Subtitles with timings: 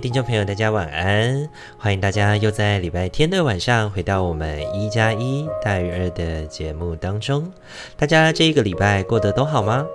[0.00, 1.48] 听众朋友，大家晚安！
[1.78, 7.50] 欢迎大家又在礼拜天的晚上回到我们一加一大于二的节目当中。
[7.96, 9.86] 大家这一个礼拜过得都好吗？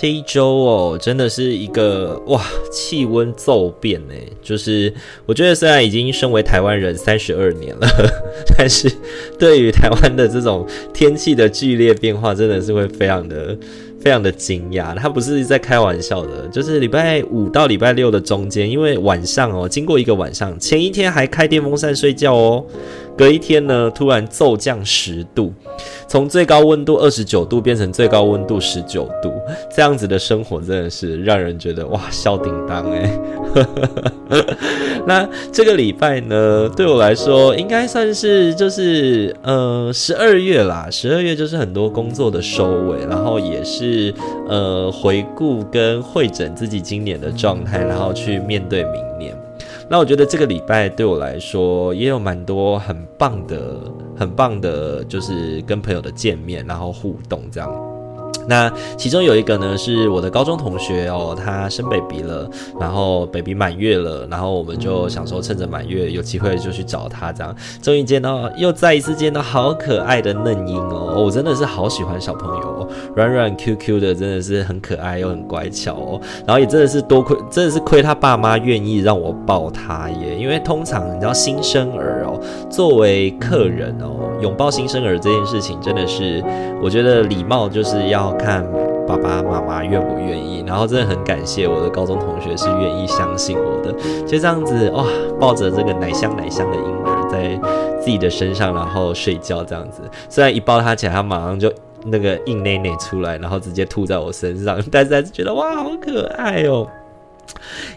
[0.00, 4.14] 这一周哦，真的是一个哇，气温骤变呢。
[4.42, 4.92] 就是
[5.24, 7.86] 我觉得虽然已经身为台湾人三十二年了，
[8.58, 8.90] 但是
[9.38, 13.56] 对于台湾的这种天气的剧烈变化，真的是会非常的。
[14.02, 22.64] 非常的惊讶，他不是在开玩笑的，就是礼拜五到礼拜六的中间，因为晚上哦，经过一个晚上，前一天还开电风扇睡觉哦，
[23.16, 25.52] 隔一天呢，突然骤降十度，
[26.08, 29.32] 从最高温度二十九度变成最高温度十九度，
[29.74, 33.18] 这样子的生活真的是让人觉得哇，笑叮当哎。
[35.06, 44.14] 那这个礼拜呢，对我来说应该算是就是呃十二月啦，十二月就是很多工作的收尾，然后也是
[44.48, 49.36] 呃回顾跟会诊自己今年的状态，然后去面对明年。
[49.90, 53.78] 那我觉得这个礼拜对我来说也有蛮多很棒的、
[54.16, 57.91] 很棒的，就是跟朋友的见面，然后互动这样。
[58.46, 62.48] 那其中有一个呢，是我的高中同学哦，他生 baby 了，
[62.78, 67.54] 然后 baby 满月了，然后我们就想说趁着满月有机会就去找他，这样。
[67.80, 72.71] 终于见到，又再一次见到好可爱的嫩婴哦，我真的是好喜欢小朋友，
[73.14, 82.38] 软软 Q Q 的，真的是很可爱又很乖巧哦，然后也真的是多亏，真的是亏他爸妈愿意让我抱他耶，因为通常你知道新生儿哦，
[82.68, 86.42] 作为客人哦，拥抱新生儿这件事情真的是，
[86.82, 88.32] 我觉得礼貌就是要。
[88.42, 88.66] 看
[89.06, 93.92] 爸爸妈妈愿不愿意，然后真的很感谢我的高中同学是愿意相信我的，
[94.26, 95.04] 就这样子哇，
[95.38, 97.56] 抱着这个奶香奶香的婴儿在
[98.00, 100.02] 自己的身上，然后睡觉这样子。
[100.28, 101.72] 虽然一抱他起来，他马上就
[102.04, 106.88] 那个硬内内出来，然后直接吐在我身上，但是还是觉得哇，好可爱哦。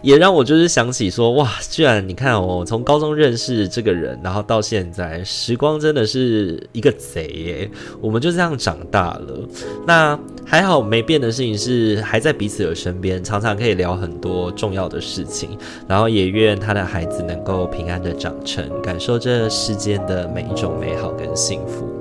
[0.01, 7.69] 也让我就是想起说，哇，居然你看我，从高中认识这个人，然后到现在，时光真的是一个贼耶。
[8.01, 9.47] 我们就这样长大了。
[9.85, 15.57] 那还好没变的事情是，还在彼此的身边，常常可以聊很多重要的事情。
[15.87, 21.94] 然后也愿他的孩子能够平安的长成，感受这世间的每一种美好跟幸福。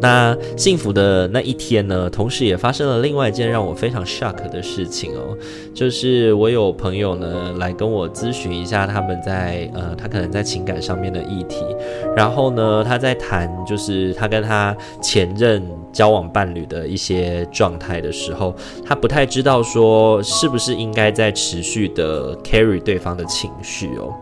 [0.00, 5.36] 那幸福的那一天呢，同时也发生了另外一件让我非常 shock 的事情哦，
[5.74, 11.64] 就是我有朋友呢来跟我咨询一下他们在呃，他可能在情感上面的议题，
[12.14, 24.12] 然后呢，他在谈就是他跟他前任交往伴侣的一些状态的时候，他不太知道说是不是应该在持续的 carry 对方的情绪哦，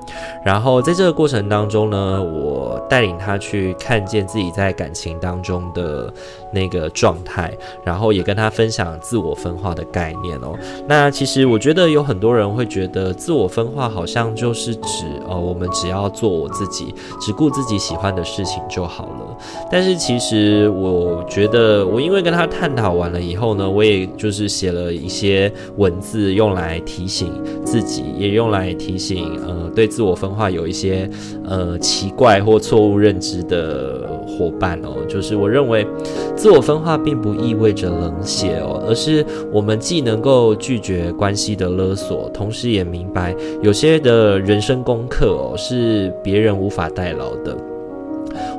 [0.45, 5.63] 然后在这个过程当中呢，我带领他去看见自己在感情当中。
[5.72, 6.12] 的
[6.52, 7.52] 那个状态，
[7.84, 10.54] 然后也跟他分享自我分化的概念哦。
[10.86, 19.37] 那其实我觉得有很多人会觉得自我分化好像就是指呃，我们只要做我自己，只顾自己喜欢的事情就好了。
[19.70, 27.32] 但是其实我觉得，我因为跟他探讨完了以后呢，我也就是写了一些文字，用来提醒
[27.64, 31.08] 自己，也用来提醒呃，对自我分化有一些
[31.44, 35.55] 呃奇怪或错误认知的伙伴哦，就是我。
[35.55, 35.87] 认为
[36.35, 43.32] 自我分化并不意味着冷血哦，而是我们既能够拒绝关系的勒索，同时也明白
[43.62, 47.56] 有些的人生功课哦是别人无法代劳的。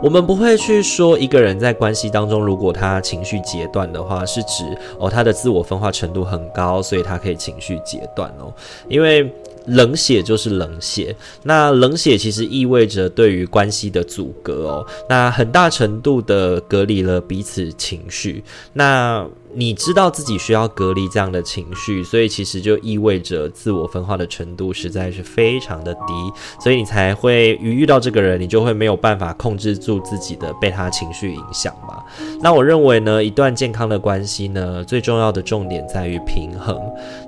[0.01, 4.63] 我们不会去说一个人在关系当中，如果他情绪截断的话，是指
[4.97, 8.53] 哦他的自我分化程度很高，所以他可以情绪截断哦，
[8.87, 9.29] 因为。
[9.67, 19.27] 冷血就是冷血，那冷血其实意味着对于关系的阻隔哦，那很大程度的隔离了彼此情绪，那。
[19.57, 26.13] 你知道自己需要隔离这样的情绪，所以其实就意味着自我分化的程度实在是非常的低，
[26.59, 32.03] 所以你才会一遇到这个人，你就会没有办法控制住自己的被他情绪影响嘛。
[32.41, 36.77] 那我认为呢，一段健康的关系呢，最重要的重点在于平衡。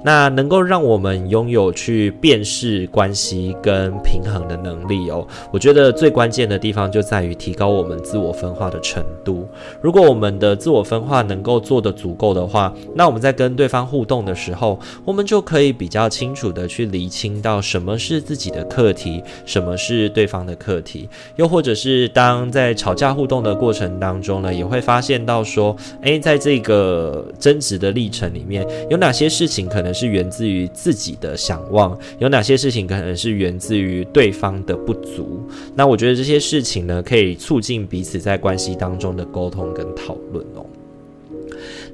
[0.04, 9.48] 那能够让我们拥有去辨识关系跟平衡的能力哦，我觉得最关键的地方就在于提高我们自我分化的程度。
[9.82, 12.17] 如果我们的自我分化能够做得足。
[12.18, 21.08] 够的话，那我们在跟对方互动的时候，我们就可以比较清楚地去厘清到什么是自己的课题，什么是对方的课题。
[21.36, 35.48] 又或者是当在吵架互动的过程当中呢，也会发现到说，诶，在这个争执的历程里面，有哪些事情可能是源自于自己的想望，有哪些事情可能是源自于对方的不足。
[35.76, 40.66] 那我觉得这些事情呢，可以促进彼此在关系当中的沟通跟讨论哦。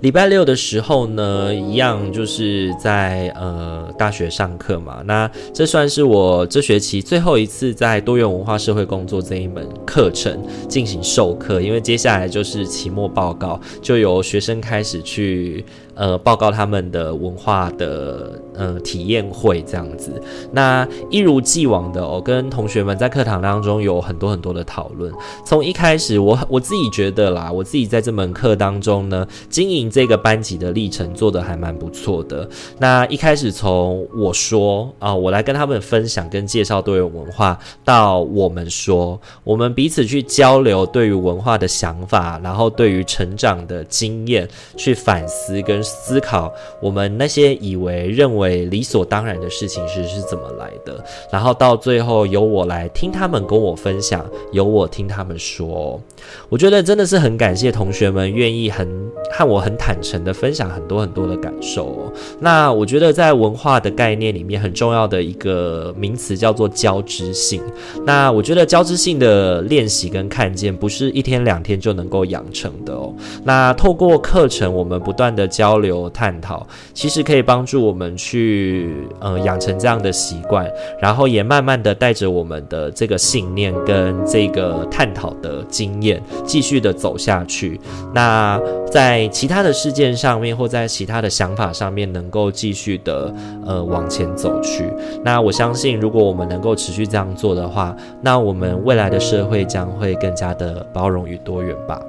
[0.04, 5.02] 礼拜六的时候呢，一样就是在呃大学上课嘛。
[5.06, 15.64] 那这算是我这学期最后一次在多元文化社会工作这一门课程进行授课，因为接下来就是期末报告，就由学生开始去。
[15.96, 20.22] 呃，报告他们的文化的呃体验会这样子，
[20.52, 25.14] 那一如既往的哦，跟同学们在课堂当中有很多很多的讨论。
[25.46, 32.50] 从一开始我，我自己觉得啦，我自己在这门课当中呢，经营这个班级的历程做得还蛮不错的。
[32.80, 45.82] 那一开始从我说啊、我来跟他们分享跟介绍多元文化，到我们说，我们彼此去交流对于文化的想法，然后对于成长的经验去反思跟。
[45.84, 46.52] 思考
[46.82, 56.02] 我们那些以为认为理所当然的事情是是怎么来的，然后到最后由我来听他们跟我分享，由我听他们说。
[56.50, 58.88] 我觉得真的是很感谢同学们愿意很
[59.32, 62.14] 和我很坦诚的分享很多很多的感受哦。
[62.40, 67.62] 那我觉得在文化的概念里面很重要的一个名词叫做交织性。
[68.06, 73.14] 那我觉得交织性的练习跟看见不是一天两天就能够养成的哦。
[73.44, 75.48] 那透过课程，我们不断的。
[75.54, 76.66] 交流探讨，
[76.96, 78.90] 其实可以帮助我们去去
[79.20, 80.68] 呃养成这样的习惯，
[81.00, 87.80] 然后也慢慢的带着我们的这个信念跟这个探讨的经验，继续的走下去。
[88.12, 88.60] 那
[88.92, 93.32] 在其他的事件上面，或在其他的想法上面，能够继续的
[93.64, 94.92] 呃往前走去。
[95.24, 102.02] 那我相信，如果我们能够持续这样做的话，那我们未来的社会将会更加的包容与多元吧。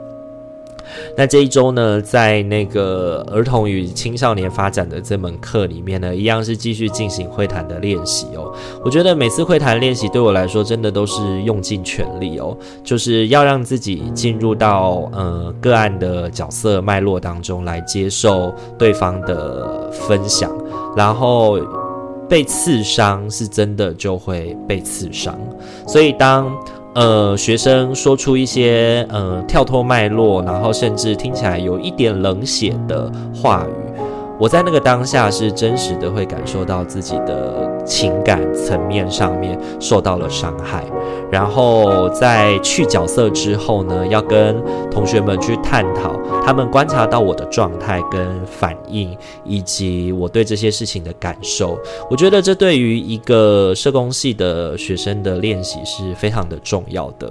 [1.16, 8.52] 那这一周呢，在那个儿童与青少年发展的这门课里面呢，一样是继续进行会谈的练习哦。
[8.84, 20.50] 我觉得每次会谈练习对我来说，真的都是用尽全力哦，就是要让自己进入到呃个案的角色脉络当中来接受对方的分享，
[20.96, 21.58] 然后
[22.28, 25.38] 被刺伤是真的就会被刺伤，
[25.86, 26.52] 所以当。
[26.94, 33.83] 呃，学生说出一些呃跳脱脉络，然后甚至听起来有一点冷血的话语，
[34.38, 40.84] 我在那个当下是真实的会感受到自己的情感层面上面受到了伤害。
[41.30, 51.78] 然后在去角色之后呢，要跟同学们去探讨他们观察到我的状态跟反应，以及我对这些事情的感受。
[52.10, 57.30] 我觉得这对于一个社工系的学生的练习是非常的重要的。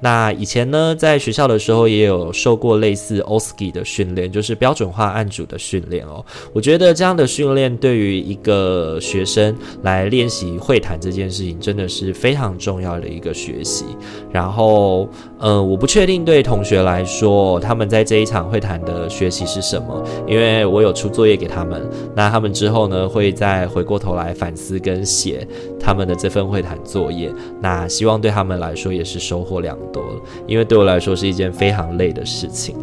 [0.00, 6.24] 那以前呢，在学校的时候也有受过类似 OSCE 的训练，就是标准化案组的训练哦。
[6.54, 13.34] 我觉得这样的训练对于一个学生来练习会谈这件事情，真的是非常重要的一个。
[13.34, 13.84] 学习，
[14.32, 15.08] 然后，
[15.44, 21.86] 呃，我不确定对同学来说，他们在这一场会谈的学习是什么，因为我有出作业给他们，
[22.16, 25.46] 那他们之后呢，会再回过头来反思跟写
[25.78, 30.02] 他们的这份会谈作业，那希望对他们来说也是收获良多，
[30.46, 32.74] 因为对我来说是一件非常累的事情。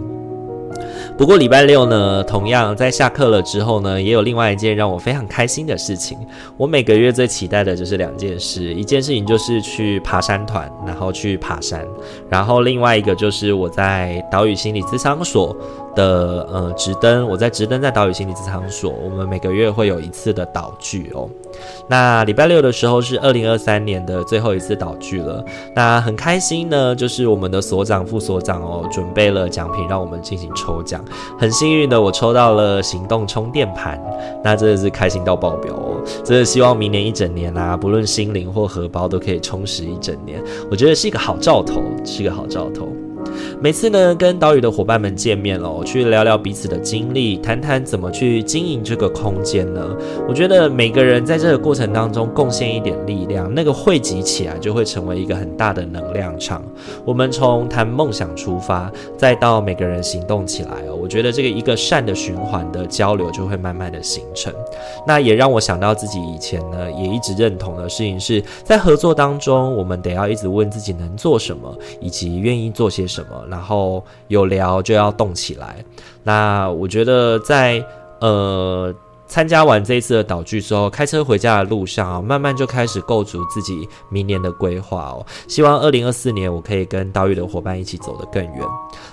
[1.22, 6.18] 不过礼拜六呢，同样在下课了之后呢，也有另外一件让我非常开心的事情。
[6.58, 11.88] 我每个月最期待的就是两件事，一件事情就是去爬山团，然后去爬山，
[12.28, 15.56] 然后另外一个就是我在岛屿心理咨商所
[15.96, 21.30] 的呃直登，我在直登在岛屿心理咨商所，我们每个月会有一次的岛聚哦。
[21.88, 25.44] 那礼拜六的时候是二零二三年的最后一次岛聚了，
[25.76, 31.04] 那很开心呢，就是我们的所长、副所长哦，准备了奖品让我们进行抽奖，
[31.38, 34.02] 很幸运的我抽到了行动充电盘，
[34.44, 42.88] 那真的是开心到爆表哦，真的希望明年一整年啊，不论心灵或荷包都可以充实一整年，我觉得是一个好兆头，是一个好兆头。
[43.64, 49.96] 每次呢，跟岛屿的伙伴们见面哦，去聊聊彼此的经历，谈谈怎么去经营这个空间呢？
[50.28, 56.64] 我觉得每个人在这个过程当中贡献一点力量，那个汇集起来就会成为一个很大的能量场。
[57.06, 64.52] 我们从谈梦想出发，再到每个人行动起来哦，我觉得这个一个善的循环的交流就会慢慢的形成。
[65.06, 73.50] 那也让我想到自己以前呢，也一直认同的事情是在合作当中，我们得要一直问自己能做什么，以及愿意做些什么。
[73.52, 75.84] 然后有聊就要动起来。
[76.24, 77.86] 那我觉得在
[78.22, 78.94] 呃
[79.28, 85.26] 参加完这一次的岛剧之后，开车回家的路上啊，慢慢就开始构筑自己明年的规划哦。
[85.48, 88.68] 希望二零二四年我可以跟岛屿的伙伴一起走得更远。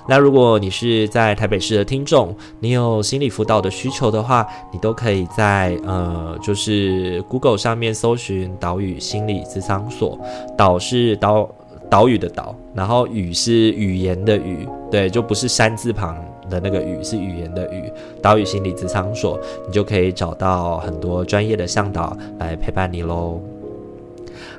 [0.08, 10.18] 那如果你是在台北市的听众，你有心理辅导的需求的话，你都可以在呃就是 Google 上面搜寻岛屿心理咨商所，
[10.56, 11.48] 岛是岛。
[11.90, 16.16] 岛屿的岛，然后语是语言的语，对，就不是山字旁
[16.50, 17.90] 的那个语，是语言的语。
[18.22, 23.40] 岛屿心理咨商所，你就可以找到很多专业的向导来陪伴你喽。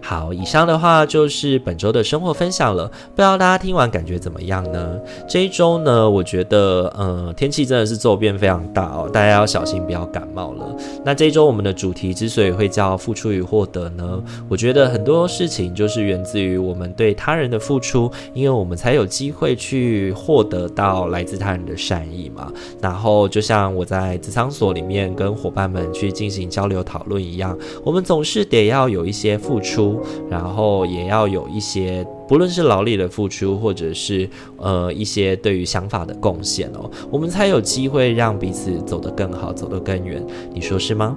[0.01, 2.87] 好，以上的话就是本周的生活分享了。
[2.87, 4.99] 不知道大家听完感觉怎么样呢？
[5.27, 10.75] 这一周呢，我觉得，呃，天气真的是骤变非常大哦，大家要小心，不要感冒了。
[11.03, 22.51] 那这一周我们的主题之所以会叫付出与获得呢，我觉得很多事情就是源自于我们对他人的付出，因为我们才有机会去获得到来自他人的善意嘛。
[22.81, 29.88] 然后就像我在职场所里面跟伙伴们去进行交流讨论一样，我们总是得要有一些付出
[30.29, 40.25] 然后也要有一些，不论是劳力的付出，或者是呃一些对于想法的贡献哦，我们才有机会让彼此走得更好，走得更远。
[40.53, 41.15] 你说是吗？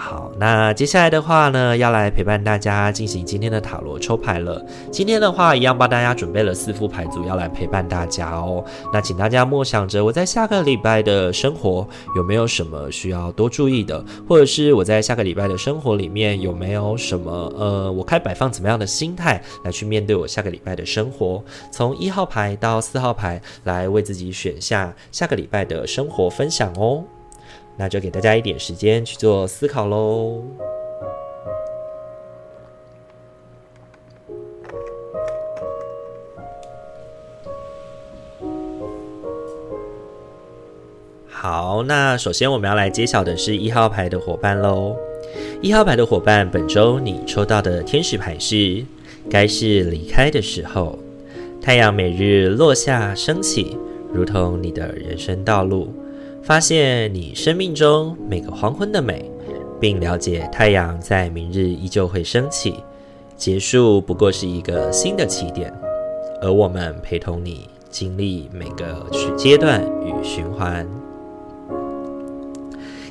[0.00, 4.64] 好，那接下来的话呢，要来陪伴大家进行今天的塔罗抽牌了。
[4.92, 8.64] 今天的话，一样帮大家准备了四副牌组，要来陪伴大家哦。
[8.92, 21.42] 那请大家默想着，我在下个礼拜的生活有没有什么需要多注意的，或者是我在下个礼拜的生活里面有没有什么呃，我该摆放怎么样的心态来去面对我下个礼拜的生活？
[21.72, 27.02] 从一号牌到四号牌来为自己选下下个礼拜的生活分享哦。
[27.78, 30.42] 那就给大家一点时间去做思考喽。
[41.30, 44.96] 好，那首先我们要来揭晓的是一号牌的伙伴喽。
[45.62, 48.84] 一号牌的伙伴，本周你抽到的天使牌是：
[49.30, 50.98] 该是离开的时候。
[51.60, 53.76] 太阳每日落下升起，
[54.12, 55.92] 如同你的人生道路。
[56.48, 59.30] 发现你生命中每个黄昏的美，
[59.78, 62.82] 并了解太阳在明日依旧会升起，
[63.36, 65.70] 结束不过是一个新的起点，
[66.40, 70.88] 而我们陪同你经历每个阶段与循环。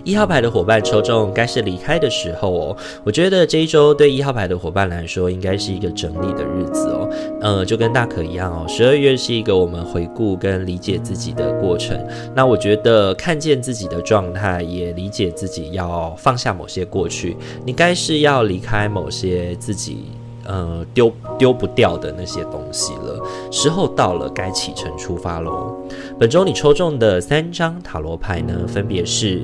[0.08, 2.78] 一号牌的伙伴抽中，该是离开的时候哦。
[3.04, 7.10] 我觉得这一周对一号牌的伙伴来说，应该是一个整理的日子哦。
[7.42, 8.66] 呃，就跟大可一样哦。
[8.70, 12.02] 十二月是一个我们回顾跟理解自己的过程。
[12.34, 17.36] 那我觉得看见自己的状态，也理解自己要放下某些过去，
[17.66, 20.06] 你该是要离开某些自己
[20.46, 23.22] 呃丢丢不掉的那些东西了。
[23.52, 25.76] 时候到了，该启程出发喽。
[26.18, 29.42] 本周你抽中的三张塔罗牌呢，分别是。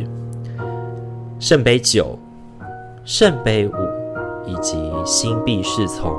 [1.44, 2.18] 圣杯九、
[3.04, 3.74] 圣杯五
[4.48, 6.10] 以及星币侍从。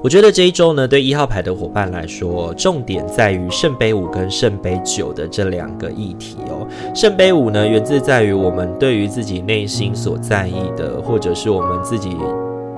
[0.00, 6.64] 我觉得这一周呢，对一号牌的伙伴来说，重点在于圣杯五跟圣杯九的这两个议题哦。
[6.94, 12.16] 圣杯五呢，源自在于我们对于自己内心所在意的，或者是我们自己。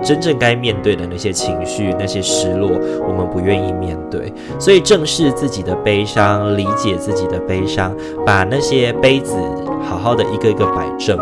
[0.03, 2.71] 真正该面对的那些情绪、那些失落，
[3.07, 9.35] 我们不愿意面对，所以正视自己的悲伤，理解自己的悲伤，把那些杯子
[9.83, 11.19] 好好的一个一个摆正，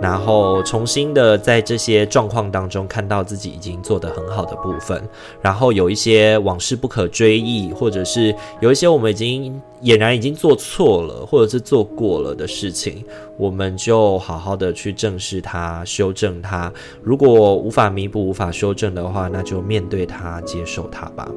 [0.00, 5.02] 然后重新的在这些状况当中看到自己已经做得很好的部分，
[5.40, 13.04] 然后有一些往事不可追忆，或者是有一些我们已经俨然已经做错了，或者是做过了的事情，
[13.36, 16.72] 我们就好好的去正视它，修正它。
[17.02, 21.30] 如果无法弥补、无法修正的话，那就面对它，接受它吧。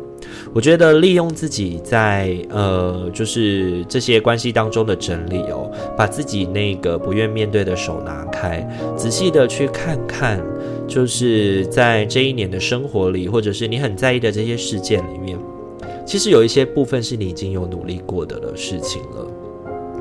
[0.53, 10.41] 我觉得利用自己在呃，就是这些关系当中的整理哦，把自己那个不愿面对的手拿开，仔细的去看看，
[10.87, 15.37] 就是在这一年的生活里，或者是你很在意的这些事件里面，
[16.07, 19.27] 其实有一些部分是你已经有努力过的了事情了。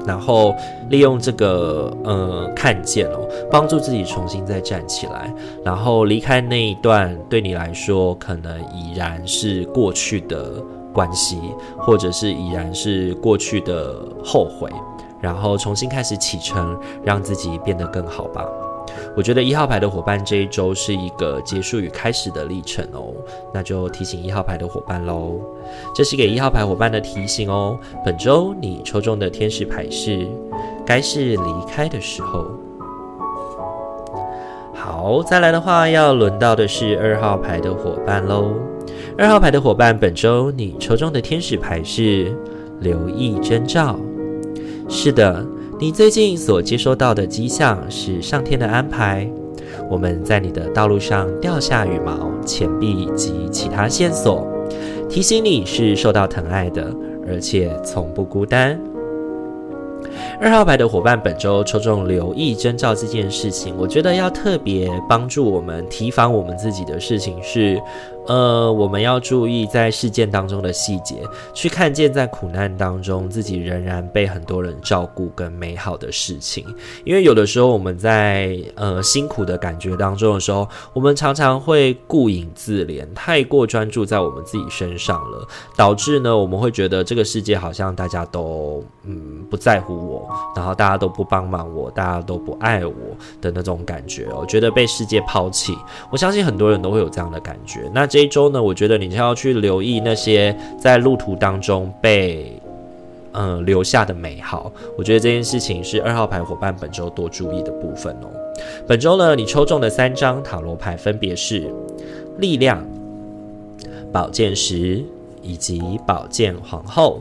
[0.06, 0.54] 然后
[0.88, 5.34] 利用这个呃看见哦，帮助自己重新再站起来，
[5.64, 11.40] 然后离开那一段对你来说可能已然是过去的关系，
[11.76, 14.70] 或者是已然是过去的后悔，
[15.20, 18.46] 然后重新开始启程，让自己变得更好吧。
[19.16, 23.14] 我觉得一号牌的伙伴这一周是一个结束与开始的历程哦，
[23.52, 25.40] 那就提醒一号牌的伙伴喽，
[25.94, 27.78] 这是给一号牌伙伴的提醒哦。
[28.04, 30.28] 本周你抽中的天使牌是，
[30.84, 32.44] 该是离开的时候。
[34.74, 38.52] 好，再来的话要轮到的是二号牌的伙伴喽。
[39.16, 42.36] 二号牌的伙伴，本周你抽中的天使牌是
[42.80, 43.98] 留意征兆。
[44.90, 45.42] 是的。
[45.78, 49.28] 你最近所接收到的迹象是上天的安排。
[49.90, 54.46] 我们在你的道路上掉下羽毛、钱币及其他线索，
[55.06, 56.90] 提醒你是受到疼爱的，
[57.28, 58.80] 而且从不孤单。
[60.40, 67.78] 二号牌的伙伴，本周抽中留意征兆这件事情，我觉得要特别帮助我们提防我们自己的事情是。
[68.28, 71.22] 呃，我们要注意在事件当中的细节，
[71.54, 76.66] 去看见在苦难当中自己仍然被很多人照顾跟美好的事情。
[77.04, 92.94] 因为有的时候我们在呃辛苦的感觉当中的时候，我们常常会顾影自怜，太过专注在我们自己身上了，导致呢我们会觉得这个世界好像大家都嗯不在乎我，然后大家都不帮忙我，大家都不爱我
[93.40, 95.76] 的那种感觉，我觉得被世界抛弃。
[96.10, 97.90] 我相信很多人都会有这样的感觉。
[97.94, 102.50] 那这一周呢，我觉得你就要去留意那些在路途当中被
[103.32, 104.72] 嗯、留下的美好。
[104.96, 108.32] 我觉得这件事情是二号牌伙伴本周多注意的部分哦。
[108.88, 111.70] 本周呢，你抽中的三张塔罗牌分别是
[112.38, 112.82] 力量、
[114.10, 115.04] 宝剑十
[115.42, 117.20] 以及宝剑皇后。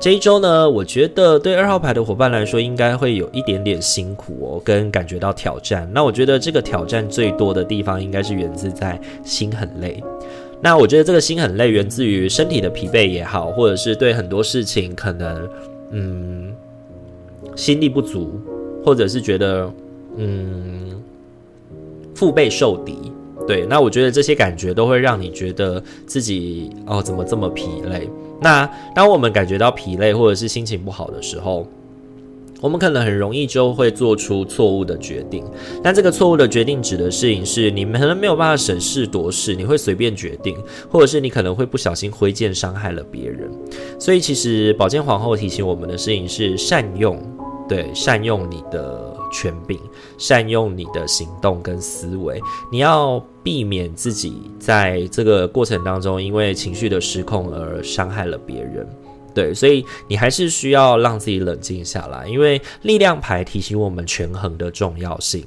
[0.00, 5.90] 这一周呢，我觉得对二号牌的伙伴来说，应该会有一点点辛苦哦，跟感觉到挑战。
[5.92, 10.00] 那我觉得这个挑战最多的地方，应该是源自在心很累。
[10.60, 15.48] 那我觉得这个心很累，源自于身体的疲惫也好，或者是对很多事情可能
[15.90, 16.54] 嗯
[17.56, 18.40] 心力不足，
[18.84, 19.68] 或者是觉得
[20.16, 21.02] 嗯
[22.14, 22.96] 腹背受敌。
[23.48, 28.08] 对，那我觉得这些感觉都会让你觉得自己哦怎么这么疲累。
[28.40, 31.66] 那当我们感觉到疲累或者是心情不好的时候，
[32.60, 35.44] 我们可能很容易就会做出错误的决定。
[35.82, 40.56] 但这个错误的决定指的事情是，你们可能没有办法审时度势，你会随便决定，
[40.90, 43.48] 或者是你可能会不小心挥剑伤害了别人。
[43.98, 47.16] 所以，其实宝剑皇后提醒我们的事情是善用，
[47.68, 49.07] 对，善用你的。
[49.30, 49.78] 权柄，
[50.16, 58.88] 善用你的行动跟思维，你要避免自己在这个过程当中因为情绪的失控而伤害了别人。
[59.34, 65.44] 对，所以你还是需要让自己冷静下来，因为力量牌提醒我们权衡的重要性。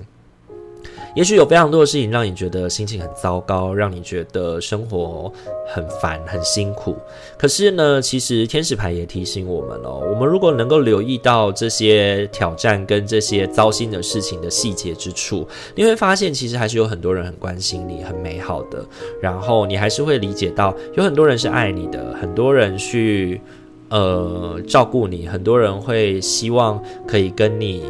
[1.15, 5.31] 也许有非常多的事情让你觉得心情很糟糕，让你觉得生活
[5.67, 6.95] 很烦、很辛苦。
[7.37, 18.85] 可是呢，其实天使牌也提醒我们哦，我们如果能够留意到这些挑战跟这些糟心的事情的细节之处，你会发现其实还是有很多人很关心你、很美好的。
[19.21, 23.41] 然后你还是会理解到，有很多人是爱你的，很多人去
[23.89, 27.83] 呃照顾你，很多人会希望可以跟你。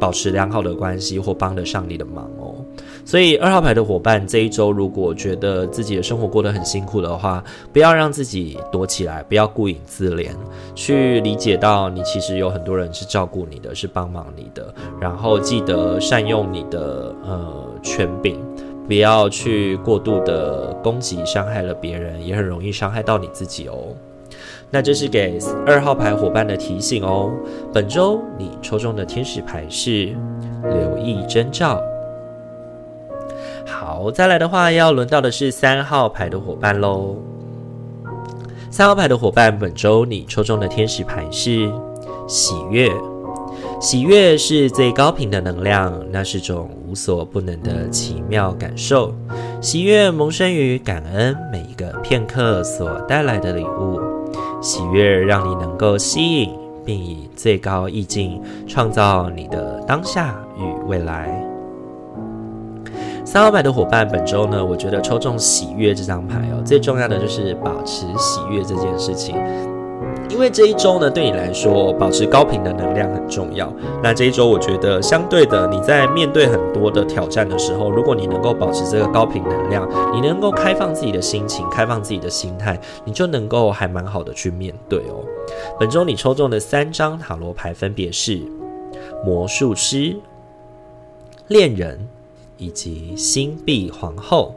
[0.00, 2.54] 保持良好的关系或帮得上你的忙哦，
[3.04, 10.30] 所以二号牌的伙伴这一周如果觉得自己的生活过得很辛苦的话，不要让自己躲起来，不要顾影自怜，
[10.74, 18.38] 去理解到你其实有很多人是照顾你的，是帮忙你的，然后记得善用你的呃权柄，
[18.88, 23.74] 不要去过度的攻击，伤害了别人，也很容易伤害到你自己哦。
[24.70, 27.32] 那这是给二号牌伙伴的提醒哦。
[27.72, 30.14] 本周你抽中的天使牌是
[30.62, 31.80] 留意征兆。
[33.66, 37.16] 好，再来的话要轮到的是三号牌的伙伴喽。
[38.70, 41.70] 三号牌的伙伴，本周你抽中的天使牌是
[42.28, 42.90] 喜悦。
[43.80, 49.14] 喜悦是最高频的能量，那是种无所不能的奇妙感受。
[49.60, 54.09] 喜悦萌生于感恩每一个片刻所带来的礼物。
[54.60, 56.52] 喜悦让你能够吸引，
[56.84, 61.44] 并以最高意境创造你的当下与未来。
[63.24, 69.36] 三号牌的伙伴，本周呢，我觉得抽中喜悦这张牌哦，最重要的就是保持喜悦这件事情。
[70.30, 73.70] 因为这一周呢，对你来说，保持高频的能量很重要。
[74.02, 85.24] 那这一周，我觉得相对的，你在面对很多的挑战的时候，如果你能够保持这个高频能量，你能够开放自己的心情，开放自己的心态，你就能够还蛮好的去面对哦。
[85.78, 88.40] 本周你抽中的三张塔罗牌分别是
[89.26, 90.16] 魔术师、
[91.48, 92.08] 恋人
[92.56, 94.54] 以及星币皇后。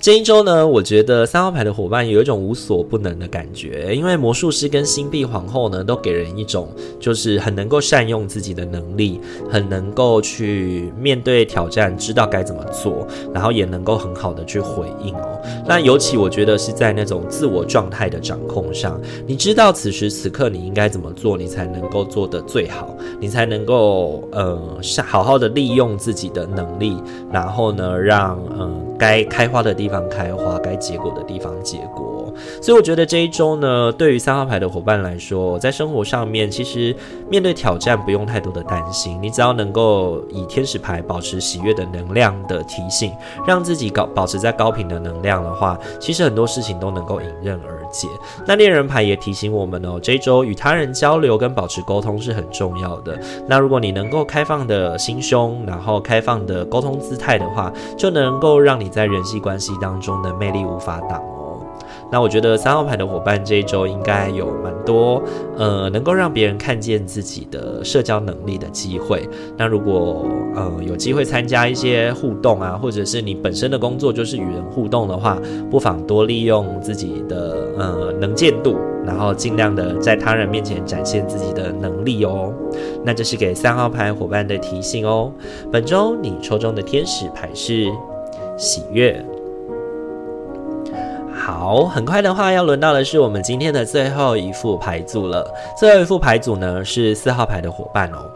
[0.00, 15.38] 这一周呢，我觉得三号牌的伙伴有一种无所不能的感觉，因为魔术师跟星币皇后呢，都给人一种就是很能够善用自己的能力，很能够去面对挑战，知道该怎么做，然后也能够很好的去回应哦。
[15.66, 24.58] 那尤其我觉得是在那种自我状态的掌控上，你知道此时此刻你应该怎么做，你才能够做得最好，你才能够呃
[25.04, 26.96] 好好的利用自己的能力，
[27.30, 28.60] 然后呢，让嗯。
[28.60, 32.09] 呃该开花的地方开花，该结果的地方结果。
[32.60, 36.94] 所以我觉得这一周呢，对于三号牌的伙伴来说，在生活上面，其实
[37.30, 39.18] 面对挑战不用太多的担心。
[39.22, 43.10] 你只要能够以天使牌保持喜悦的能量的提醒，
[43.46, 48.06] 让自己高保持在高频的能量的话，其实很多事情都能够迎刃而解。
[48.46, 53.18] 那恋人牌也提醒我们哦，这一周与他人交流跟保持沟通是很重要的。
[53.48, 58.90] 那如果你能够开放的心胸，然后开放的沟通姿态的话，就能够让你。
[58.90, 61.39] 在人际关系当中的魅力无法挡哦。
[62.12, 65.22] 那我觉得三号牌的伙伴这一周应该有蛮多
[65.56, 69.28] 呃，能够让别人看见自己的社交能力的机会。
[69.56, 75.38] 那如果呃有机会参加一些互动啊，或者是你本身的工作就是与人互动的话，
[75.70, 82.52] 不妨多利用自己的呃能见度，然后尽量的在他人面前展现自己的能力哦。
[83.04, 85.32] 那这是给三号牌伙伴的提醒哦。
[85.70, 87.90] 本周你抽中的天使牌是。
[88.56, 89.24] 喜悦，
[91.50, 95.52] 好，很快的话要轮到的是我们今天的最后一副牌组了。
[95.76, 98.30] 最后一副牌组呢是四号牌的伙伴哦。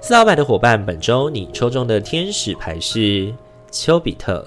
[0.00, 3.34] 四号牌的伙伴，本周你抽中的天使牌是
[3.72, 4.46] 丘比特。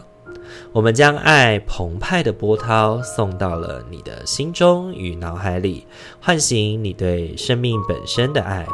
[0.71, 5.85] 我们将爱澎湃的波涛送到了你的心中与脑海里，
[6.21, 8.65] 唤醒你对生命本身的爱。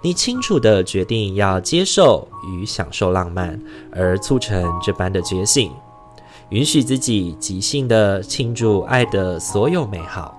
[0.00, 3.60] 你清楚地决定要接受与享受浪漫，
[3.92, 5.70] 而促成这般的觉醒。
[6.50, 10.34] 允许自己即兴的庆祝爱的所有美好。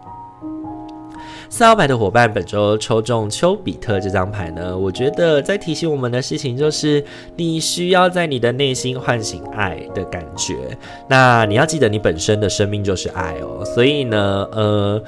[1.50, 7.04] 四号牌的伙伴，本周抽中丘比特这张牌呢，我觉得在提醒我们的事情就是，
[7.36, 10.78] 你需要在你的内心唤醒爱的感觉。
[11.08, 13.64] 那你要记得，你本身的生命就是爱哦。
[13.66, 15.04] 所以呢，呃。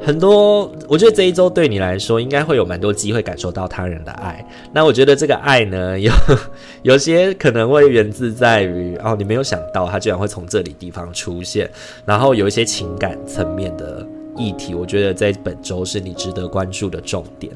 [0.00, 4.42] 很多，我觉得这一周对你来说，应该会有蛮多机会感受到他人的爱。
[4.72, 6.10] 那我觉得这个爱呢，有
[6.82, 11.68] 有些可能会源自在于哦，你没有想到他居然会从这里地方出现。
[12.06, 14.06] 然后有一些情感层面的
[14.36, 17.52] 议题，我觉得在本周是你值得关注的重点。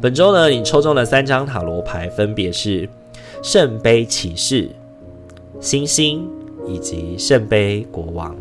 [0.00, 2.88] 本周呢，你抽中的三张塔罗牌分别是
[3.42, 4.68] 圣杯骑士、
[5.60, 6.28] 星星
[6.68, 8.36] 以及圣杯国王。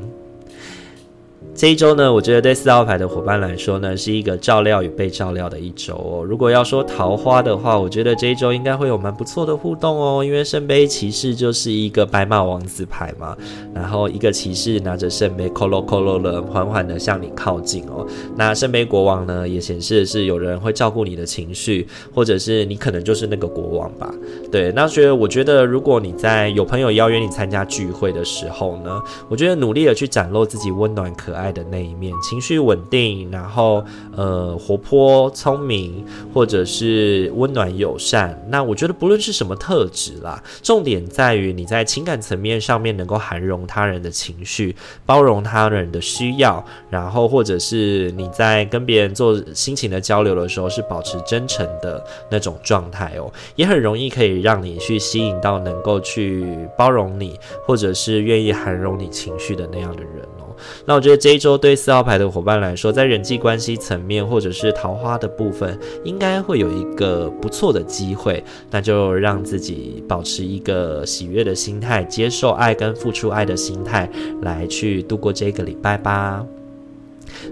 [1.54, 6.24] 这一周呢，我觉得对四号牌的伙伴来说呢，是一个照料与被照料的一周哦。
[6.24, 10.24] 如果要说桃花的话，我觉得这一周应该会有蛮不错的互动哦。
[10.24, 13.38] 因为圣杯骑士就是一个白马王子牌嘛，
[13.74, 18.06] 然后一个骑士拿着圣杯，扣啰扣啰的，缓缓的向你靠近哦。
[18.36, 24.14] 那圣杯国王呢，也显示的是有人会照顾你的情绪，或者是你可能就是那个国王吧。
[24.52, 31.56] 对，那所以我觉得，如果你在有朋友邀约你参加聚会的时候呢，我觉得努力的去展露自己温暖可爱。
[31.56, 33.82] 的那一面，情绪稳定，然后
[34.14, 38.38] 呃活泼聪明，或者是温暖友善。
[38.50, 56.46] 那我觉得不论是什么特质啦，重点在于你在情感层面上面能够涵容他人的情绪，包容他人的需要，然后或者是你在跟别人做心情的交流的时候，是保持真诚的那种状态哦，也很容易可以让你去吸引到能够去
[56.78, 60.45] 包容你，或者是愿意涵容你情绪的那样的人哦。
[60.86, 68.44] 那我觉得这一周对四号牌的伙伴来说，在人际关系层面或者是桃花的部分，应该会有一个不错的机会。
[68.72, 74.10] 那就让自己保持一个喜悦的心态，接受爱跟付出爱的心态，
[74.42, 76.46] 来去度过这个礼拜吧。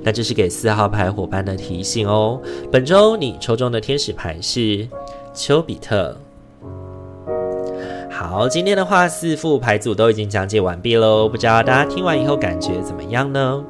[0.01, 2.41] 那这是给四号牌伙伴的提醒哦。
[2.71, 4.87] 本周你抽中的天使牌是
[5.33, 6.15] 丘比特。
[8.13, 13.63] 好，今天的话四副牌组都已经讲解完毕喽，不知道大家听完以后感觉怎么样呢？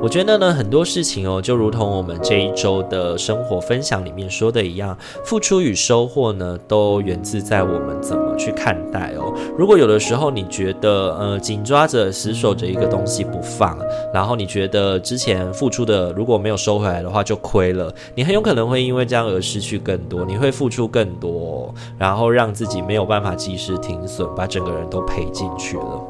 [0.00, 9.34] 我觉得呢，很多事情哦，就如同我们这一周的生活分享里面说的一样，付出与收获呢，都源自在我们怎么去看待哦。
[9.58, 13.76] 如果有的时候你觉得呃紧抓着死守着一个东西不放，
[14.14, 26.00] 然后你觉得之前付出的如果没有收回来的话就亏了，你很有可能会因为这样而失去更多，你会付出更多，然后让自己没有办法及时停损，把整个人都赔进去了。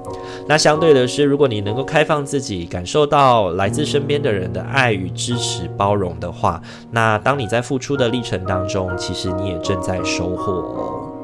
[0.46, 11.17] 那相对的是，如果你能够开放自己，感受到来自身边的人的爱与支持、包容的话，那当你在付出的历程当中，其实你也正在收获哦。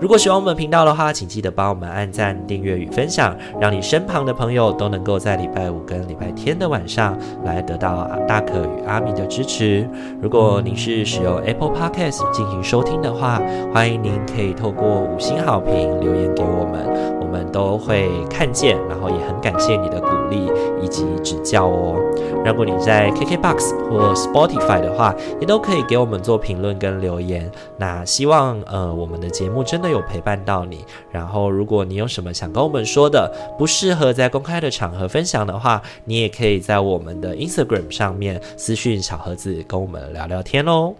[0.00, 9.86] 如果喜欢我们频道的话，请记得帮我们按赞、订阅与分享，让你身旁的朋友都能够在礼拜五跟礼拜天的晚上来得到大可与阿米的支持。
[10.22, 13.42] 如果您是使用 Apple Podcast 进行收听的话，
[13.74, 20.50] 欢迎您可以透过五星好评留言给我们，我们都会看见，然后也很感谢你的鼓励
[20.82, 22.00] 以及指教哦。
[22.42, 27.52] 如果你在 KKBOX 或 Spotify 的话，也都可以给我们做评论跟留言。
[27.76, 40.94] 那希望呃我们的节目真的有陪伴到你，然后如果你有什么想跟我们说的，不适合在公开的场合分享的话，你也可以在我们的 Instagram 上面私讯小盒子跟我们聊聊天哦。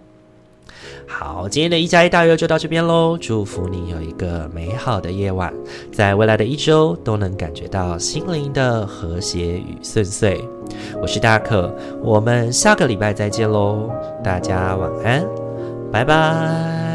[1.07, 5.53] 好，今天的一加一大于二就到这边喽，祝福你有一个美好的夜晚，
[5.91, 10.43] 在未来的一周都能感觉到心灵的和谐与顺遂。
[11.01, 13.89] 我是大可，我们下个礼拜再见喽，
[14.23, 15.25] 大家晚安，
[15.91, 16.90] 拜拜。